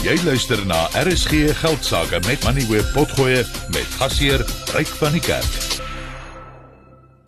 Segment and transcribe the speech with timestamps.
[0.00, 4.40] Jy luister na RSG Geldsaake met Money Web Potgoe met gasheer
[4.72, 5.58] Ryk van die Kerk.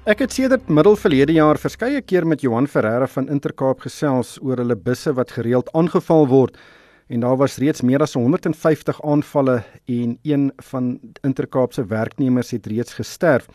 [0.09, 4.57] Ek het sedert middel verlede jaar verskeie keer met Johan Ferreira van Intercape gesels oor
[4.65, 6.57] hulle busse wat gereeld aangeval word
[7.13, 12.73] en daar was reeds meer as 150 aanvalle en een van Intercape se werknemers het
[12.73, 13.53] reeds gesterf.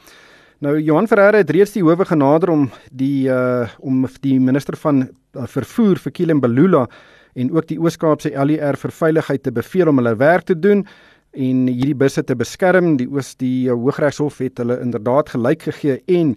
[0.61, 5.07] Nou Johan Ferreira het reeds die howe genader om die uh om die minister van
[5.07, 6.85] uh, vervoer vir Kilian Balula
[7.37, 10.83] en ook die Oos-Kaapse LER vir veiligheid te beveel om hulle werk te doen
[11.37, 12.95] en hierdie busse te beskerm.
[12.97, 16.35] Die Oos die Hooggeregshof het hulle inderdaad gelyk gegee en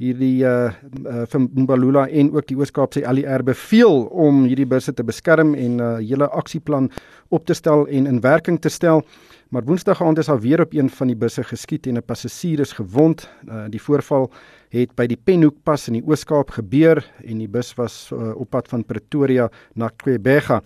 [0.00, 0.72] hierdie uh,
[1.04, 5.76] uh van Mbalula en ook die Oos-Kaapse LER beveel om hierdie busse te beskerm en
[5.76, 6.90] 'n uh, hele aksieplan
[7.28, 9.04] op te stel en in werking te stel.
[9.50, 12.60] Maar Woensdag aand is daar weer op een van die busse geskiet en 'n passasier
[12.60, 13.28] is gewond.
[13.48, 14.30] Uh, die voorval
[14.68, 18.68] het by die Penhoekpas in die Oos-Kaap gebeur en die bus was uh, op pad
[18.68, 20.62] van Pretoria na Quebega.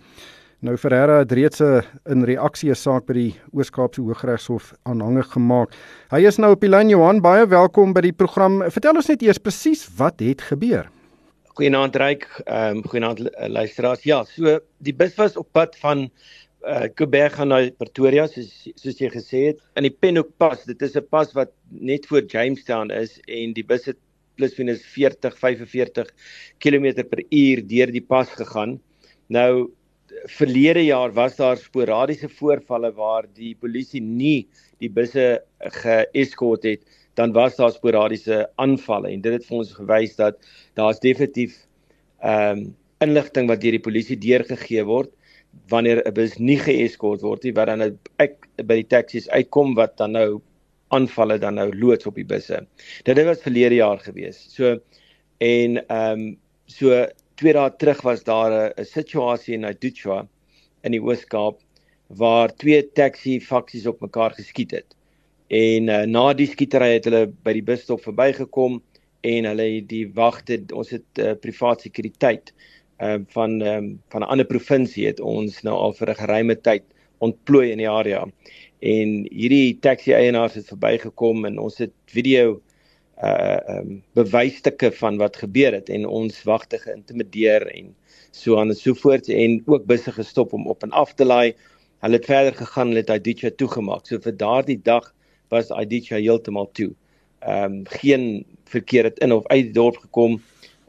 [0.64, 5.74] Nou Ferreira het reeds 'n in reaksie 'n saak by die Oos-Kaapse Hooggeregshof aanhangig gemaak.
[6.10, 8.62] Hy is nou op die lyn Johan, baie welkom by die program.
[8.70, 10.88] Vertel ons net eers presies wat het gebeur.
[11.54, 14.04] Goeienaand Ryk, ehm um, goeienaand luisteraars.
[14.04, 16.10] Ja, so die bus was op pad van
[16.66, 20.82] uh Quebec gaan na Pretoria soos soos jy gesê het in die Penhoek pas dit
[20.82, 23.98] is 'n pas wat net voor Jamestown is en die bus het
[24.36, 26.08] plus minus 40 45
[26.58, 28.80] km per uur deur die pas gegaan
[29.28, 29.70] nou
[30.30, 34.46] verlede jaar was daar sporadiese voorvalle waar die polisie nie
[34.82, 35.42] die busse
[35.80, 36.82] geeskort het
[37.14, 40.40] dan was daar sporadiese aanvalle en dit het vir ons gewys dat
[40.74, 41.60] daar's definitief
[42.22, 42.72] ehm um,
[43.04, 45.10] inligting wat deur die polisie deurgegee word
[45.68, 49.74] wanneer 'n bus nie geeskort word nie wat dan nou ek by die taksies uitkom
[49.74, 50.40] wat dan nou
[50.94, 52.60] aanvalle dan nou loods op die busse.
[53.04, 54.38] Dit het was verlede jaar gewees.
[54.54, 54.78] So
[55.38, 57.06] en ehm um, so
[57.44, 60.26] twee dae terug was daar 'n situasie in Aduchwa
[60.82, 61.58] in die Oos-Kaap
[62.08, 64.96] waar twee taxi faksies op mekaar geskiet het.
[65.48, 68.80] En uh, na die skietery het hulle by die busstop verbygekom
[69.20, 72.54] en hulle die wagte ons het uh, privaat sekuriteit
[73.00, 76.56] uh, van ehm um, van 'n ander provinsie het ons nou al vir 'n geruime
[76.56, 76.84] tyd
[77.18, 78.24] ontplooi in die area.
[78.80, 82.60] En hierdie taxi eienaars het verbygekom en ons het video
[83.22, 87.94] uh ehm um, bewysstukke van wat gebeur het en ons wagte geïntimideer en
[88.30, 91.54] so aan en so voort en ook busse gestop om op en af te laai.
[92.02, 94.06] Hulle het verder gegaan, hulle het Aditya toegemaak.
[94.06, 95.14] So vir daardie dag
[95.48, 96.90] was Aditya heeltemal toe.
[97.40, 100.40] Ehm um, geen verkeer het in of uit die dorp gekom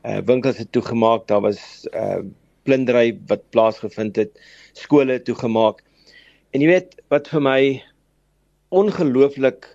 [0.05, 2.21] uh winkels het toegemaak, daar was uh
[2.63, 4.39] plundering wat plaasgevind het,
[4.73, 5.83] skole toegemaak.
[6.49, 7.59] En jy weet wat vir my
[8.73, 9.67] ongelooflik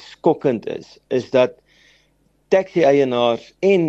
[0.00, 1.58] skokkend is, is dat
[2.50, 3.84] taxi eienaars en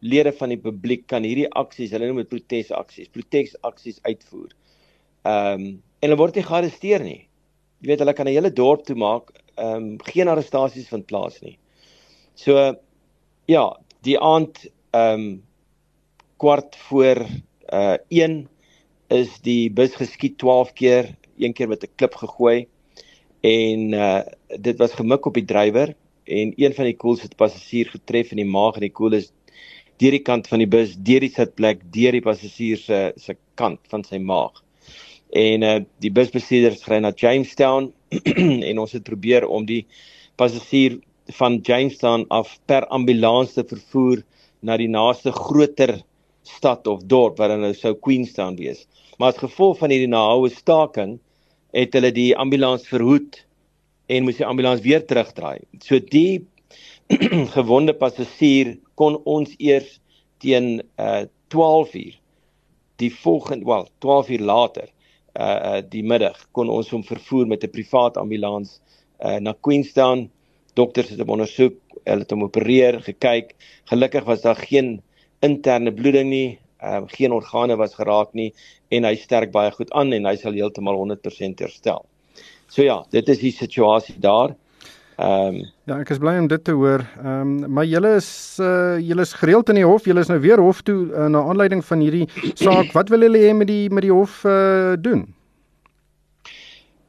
[0.00, 4.52] lede van die publiek kan hierdie aksies, hulle noem dit protesaksies, protesaksies uitvoer.
[5.24, 5.66] Ehm um,
[6.04, 7.22] en hulle word nie gearresteer nie.
[7.80, 11.40] Jy weet hulle kan 'n hele dorp toe maak, ehm um, geen arrestasies vind plaas
[11.42, 11.56] nie.
[12.34, 12.74] So
[13.48, 13.64] ja,
[14.02, 15.42] die aand ehm um,
[16.38, 17.24] kwart voor
[17.72, 18.48] uh 1
[19.08, 22.68] is die bus geskiet 12 keer, een keer met 'n klip gegooi
[23.40, 24.22] en uh
[24.60, 25.94] dit was gemik op die drywer
[26.24, 29.30] en een van die koels het passasier getref in die maag en die koel is
[30.02, 33.80] deur die kant van die bus, deur die sitplek, deur die passasier se se kant
[33.92, 34.62] van sy maag.
[35.34, 37.92] En uh die busbestuurder het gery na Jamestown
[38.70, 39.84] en ons het probeer om die
[40.40, 40.98] passasier
[41.38, 44.22] van Jamestown af per ambulans te vervoer
[44.60, 45.98] na die naaste groter
[46.44, 48.84] stad of dorp wat dan nou sou Queenstown wees.
[49.18, 51.18] Maar as gevolg van hierdie nahoue staking
[51.74, 53.40] het hulle die ambulans verhoed
[54.06, 55.64] en moes die ambulans weer terugdraai.
[55.82, 56.46] So die
[57.56, 59.98] gewonde passasier kon ons eers
[60.42, 62.14] teen uh 12 uur
[63.02, 64.88] die volgende wel 12 uur later
[65.38, 68.80] uh uh die middag kon ons hom vervoer met 'n privaat ambulans
[69.20, 70.30] uh na Queenstown.
[70.74, 73.54] Dokters het hom ondersoek, hulle het hom opereer, gekyk.
[73.84, 75.02] Gelukkig was daar geen
[75.40, 78.52] interne bloeding nie, um, geen organe was geraak nie
[78.88, 82.04] en hy sterk baie goed aan en hy sal heeltemal 100% herstel.
[82.68, 84.54] So ja, dit is die situasie daar.
[85.16, 87.04] Ehm um, Ja, ek is bly om dit te hoor.
[87.20, 90.08] Ehm um, maar julle is uh julle is gereeld in die hof.
[90.08, 92.92] Julle is nou weer hof toe uh, na aanleiding van hierdie saak.
[92.96, 95.26] Wat wil julle hê met die met die hof uh doen?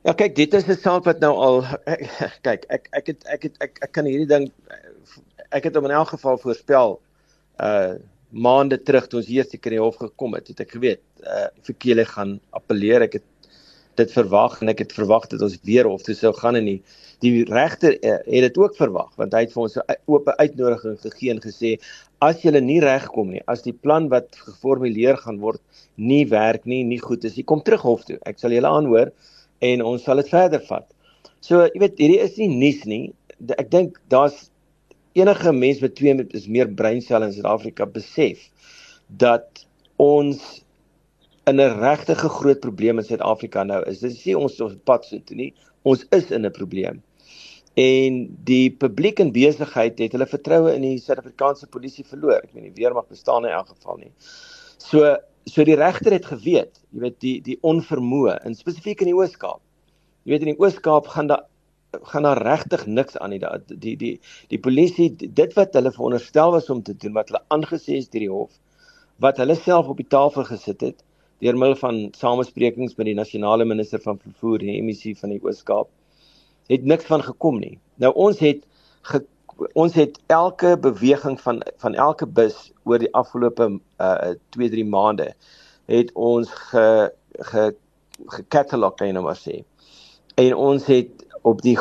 [0.06, 1.64] Ja kyk, dit is 'n saak wat nou al
[2.48, 4.52] kyk, ek ek het ek het ek, ek kan hierdie ding
[5.50, 7.00] ek het hom in elk geval voorspel
[7.64, 7.96] uh
[8.36, 11.76] maande terug toe ons seker in die hof gekom het, het ek geweet uh vir
[11.80, 13.02] Kele gaan appeleer.
[13.08, 13.28] Ek het
[14.02, 16.80] dit verwag en ek het verwag dat ons weer hof toe sou gaan en die
[17.24, 20.98] die regter uh, het dit ook verwag want hy het vir ons 'n oop uitnodiging
[21.00, 21.78] gegee en gesê
[22.22, 25.62] as julle nie regkom nie as die plan wat geformuleer gaan word
[25.96, 28.18] nie werk nie nie goed is jy kom terug hof toe.
[28.26, 29.12] Ek sal julle aanhoor
[29.62, 30.88] en ons sal dit verder vat.
[31.42, 33.14] So jy weet hierdie is nie nuus nie.
[33.58, 34.50] Ek dink daar's
[35.16, 38.50] enige mens met twee is meer breinselle in Suid-Afrika besef
[39.08, 39.66] dat
[40.02, 40.65] ons
[41.46, 44.00] in 'n regtige groot probleem in Suid-Afrika nou is.
[44.00, 45.54] Dis nie ons op pad so toe nie.
[45.84, 47.04] Ons is in 'n probleem.
[47.76, 52.42] En die publiek en besigheid het hulle vertroue in die Suid-Afrikaanse polisie verloor.
[52.44, 54.12] Ek meen die weermag bestaan in elk geval nie.
[54.78, 59.16] So so die regter het geweet, jy weet die die onvermoë in spesifiek in die
[59.16, 59.62] Oos-Kaap.
[60.24, 61.46] Jy weet in die Oos-Kaap gaan daar
[62.04, 63.40] gaan daar regtig niks aan nie.
[63.40, 67.46] Die die die die polisie dit wat hulle veronderstel was om te doen wat hulle
[67.50, 68.52] aangesê is deur die hof
[69.24, 71.04] wat hulle self op die tafel gesit het
[71.44, 75.42] deur middel van samesprekings met die nasionale minister van vervoer en die MEC van die
[75.44, 75.90] Oos-Kaap
[76.72, 77.76] het niks van gekom nie.
[78.02, 78.64] Nou ons het
[79.10, 79.22] ge,
[79.74, 83.70] ons het elke beweging van van elke bus oor die afgelope
[84.02, 85.34] uh 2 3 maande
[85.92, 87.12] het ons ge
[87.52, 87.74] ge
[88.32, 89.62] gekatalog kan jy nou maar sê.
[90.40, 91.78] En ons het op die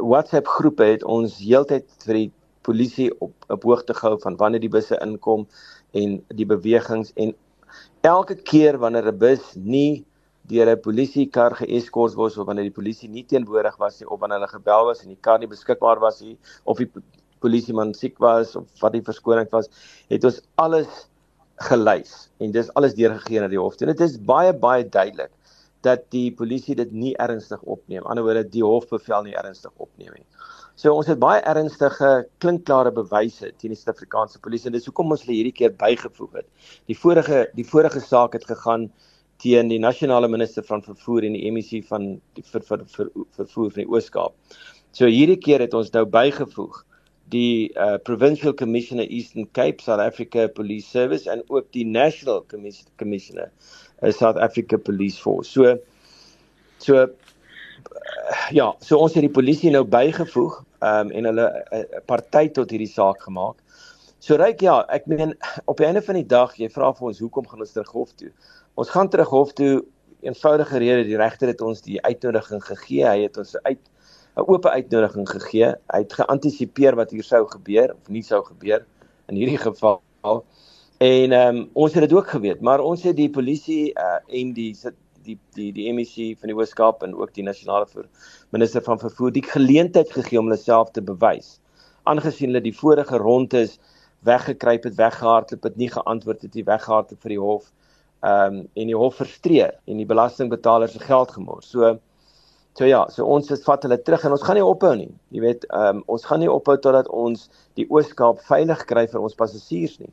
[0.00, 2.30] WhatsApp groepe het ons heeltyd vir die
[2.62, 5.46] polisie op op hoogte gehou van wanneer die busse inkom
[5.96, 7.34] en die bewegings en
[8.02, 10.04] elke keer wanneer 'n bus nie
[10.50, 14.38] deur 'n polisiekar geeskort word of wanneer die polisie nie teenwoordig was nie of wanneer
[14.38, 16.90] hulle gebel was en die kar nie beskikbaar was nie of die
[17.40, 19.70] polisieman siek was of wat die verskoning was,
[20.12, 21.06] het ons alles
[21.68, 23.76] gelys en dis alles deurgegee na die hof.
[23.80, 25.32] En dit is baie baie duidelik
[25.84, 28.04] dat die polisie dit nie ernstig opneem.
[28.04, 30.26] Anderswoorde die hofbevel nie ernstig opneem nie.
[30.80, 32.10] So ons het baie ernstige
[32.40, 36.46] klinkklare bewyse teen die Suid-Afrikaanse polisie en dis hoekom ons hulle hierdie keer bygevoeg het.
[36.88, 38.86] Die vorige die vorige saak het gegaan
[39.44, 42.06] teen die nasionale minister van vervoer en die MEC van
[42.38, 44.32] die ver, ver, ver, vervoer van die Oos-Kaap.
[44.96, 46.80] So hierdie keer het ons nou bygevoeg
[47.34, 53.52] die uh, provincial commissioner Eastern Cape South Africa Police Service en ook die national commissioner
[54.00, 55.52] uh, South Africa Police Force.
[55.52, 55.76] So
[56.80, 61.80] so uh, ja, so ons het die polisie nou bygevoeg um, en hulle 'n uh,
[61.80, 63.56] uh, party tot hierdie saak gemaak.
[64.18, 65.32] So ryk ja, ek meen
[65.64, 68.12] op die einde van die dag, jy vra vir ons hoekom gaan ons terug hof
[68.20, 68.32] toe?
[68.76, 69.84] Ons gaan terug hof toe
[70.20, 73.06] eenvoudige rede die regter het ons die uitnodiging gegee.
[73.06, 73.80] Hy het ons uit
[74.36, 75.74] 'n oop uitnodiging gegee.
[75.92, 78.84] Hy het geantisipeer wat hier sou gebeur of nie sou gebeur
[79.28, 80.02] in hierdie geval.
[81.00, 84.52] En ehm um, ons het dit ook geweet, maar ons het die polisie uh, en
[84.52, 84.74] die
[85.26, 87.86] die die die MEC van die Weskaap en ook die nasionale
[88.50, 91.58] minister van vervoer die geleentheid gegee om hulle self te bewys.
[92.10, 93.78] Aangesien hulle die vorige rondes
[94.28, 97.72] weggekruip het, weggehardloop het, nie geantwoord het nie, weggehardloop vir die hof.
[98.20, 101.70] Ehm um, en die hof frustreer en die belastingbetalers se geld gemors.
[101.72, 101.98] So
[102.78, 105.10] So ja, so ons het vat hulle terug en ons gaan nie ophou nie.
[105.34, 109.24] Jy weet, ehm um, ons gaan nie ophou totdat ons die Ooskaap veilig kry vir
[109.26, 110.12] ons passasiers nie.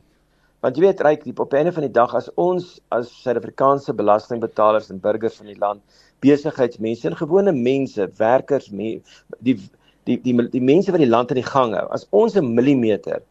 [0.60, 1.02] Want jy weet,
[1.38, 5.58] op die einde van die dag as ons as Suid-Afrikaanse belastingbetalers en burgers van die
[5.58, 5.82] land,
[6.24, 8.96] besigheidsmense en gewone mense, werkers, me,
[9.38, 12.34] die die die die, die mense wat die land aan die gang hou, as ons
[12.36, 13.22] 'n millimeter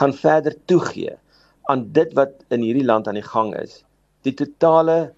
[0.00, 1.16] gaan verder toegee
[1.70, 3.84] aan dit wat in hierdie land aan die gang is,
[4.22, 5.12] die totale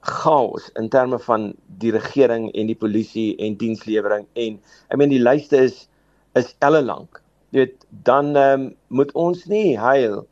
[0.00, 4.58] chaos in terme van die regering en die polisie en dienslewering en
[4.88, 5.88] ek meen die lyste is
[6.34, 7.20] is elle lank.
[7.50, 10.22] Jy weet, dan um, moet ons nie huil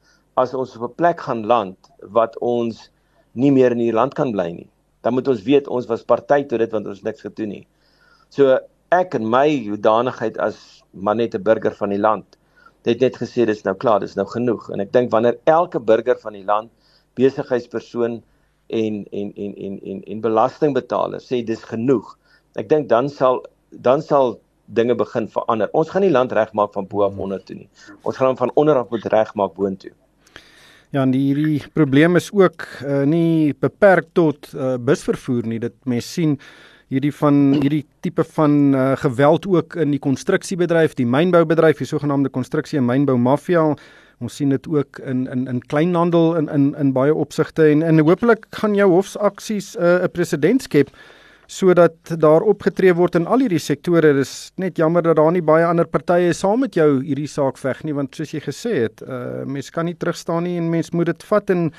[0.40, 1.76] as ons op 'n plek gaan land
[2.16, 2.90] wat ons
[3.32, 4.68] nie meer in hierdie land kan bly nie.
[5.02, 7.66] Dan moet ons weet ons was party tot dit want ons niks gedoen nie.
[8.28, 8.58] So
[8.90, 12.36] ek en my hoedanigheid as maar net 'n burger van die land
[12.84, 16.18] het net gesê dis nou klaar, dis nou genoeg en ek dink wanneer elke burger
[16.18, 16.70] van die land
[17.14, 18.22] besigheidspersoon
[18.70, 22.16] en en en en en en belastingbetalers sê dis genoeg.
[22.56, 24.40] Ek dink dan sal dan sal
[24.74, 25.70] dinge begin verander.
[25.72, 27.20] Ons gaan nie land regmaak van bo af hmm.
[27.26, 27.68] onder toe nie.
[28.02, 29.92] Ons gaan hom van onder af moet regmaak boontoe.
[30.90, 35.60] Ja, en hierdie probleem is ook uh, nie beperk tot uh, busvervoer nie.
[35.62, 36.34] Dit mens sien
[36.90, 42.32] hierdie van hierdie tipe van uh, geweld ook in die konstruksiebedryf, die mynboubedryf, die sogenaamde
[42.34, 43.68] konstruksie en mynbou mafia.
[44.20, 48.02] Ons sien dit ook in in in kleinhandel in in in baie opsigte en en
[48.02, 50.90] hopelik gaan jou hofsaksies 'n uh, presedent skep
[51.50, 54.12] sodat daar opgetree word in al hierdie sektore.
[54.14, 57.82] Dis net jammer dat daar nie baie ander partye saam met jou hierdie saak veg
[57.84, 61.10] nie want soos jy gesê het, uh mens kan nie terugstaan nie en mens moet
[61.10, 61.70] dit vat en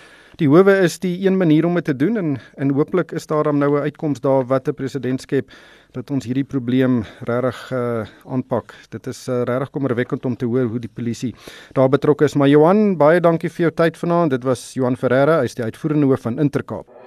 [0.41, 3.47] die howe is die een manier om dit te doen en en hooplik is daar
[3.47, 5.51] dan nou 'n uitkoms daar wat 'n president skep
[5.93, 8.75] dat ons hierdie probleem regtig uh aanpak.
[8.89, 11.35] Dit is uh, regtig kommerwekkend om te hoor hoe die polisie
[11.73, 12.35] daar betrokke is.
[12.35, 14.31] Maar Johan, baie dankie vir jou tyd vanaand.
[14.31, 17.00] Dit was Johan Ferreira, hy's die uitvoerende hoof van Intercape.